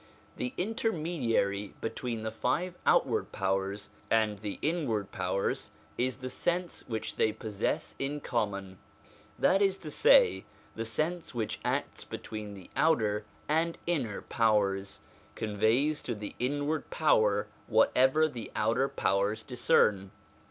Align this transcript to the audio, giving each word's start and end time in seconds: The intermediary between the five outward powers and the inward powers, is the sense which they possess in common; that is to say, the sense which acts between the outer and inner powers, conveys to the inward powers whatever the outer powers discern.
The 0.37 0.55
intermediary 0.57 1.75
between 1.79 2.23
the 2.23 2.31
five 2.31 2.75
outward 2.87 3.31
powers 3.31 3.91
and 4.09 4.39
the 4.39 4.57
inward 4.63 5.11
powers, 5.11 5.69
is 5.95 6.17
the 6.17 6.27
sense 6.31 6.83
which 6.87 7.17
they 7.17 7.31
possess 7.31 7.93
in 7.99 8.19
common; 8.19 8.79
that 9.37 9.61
is 9.61 9.77
to 9.77 9.91
say, 9.91 10.43
the 10.75 10.85
sense 10.85 11.35
which 11.35 11.59
acts 11.63 12.03
between 12.03 12.55
the 12.55 12.71
outer 12.75 13.25
and 13.47 13.77
inner 13.85 14.23
powers, 14.23 15.01
conveys 15.35 16.01
to 16.01 16.15
the 16.15 16.33
inward 16.39 16.89
powers 16.89 17.45
whatever 17.67 18.27
the 18.27 18.51
outer 18.55 18.89
powers 18.89 19.43
discern. 19.43 20.09